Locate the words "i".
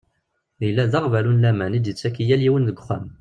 1.77-1.79, 2.21-2.23